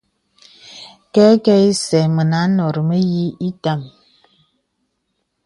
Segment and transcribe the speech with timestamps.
[1.13, 3.81] Kɛkɛ̄ isɛ̂ mə anɔ̀rì mə̀yìì ìtām.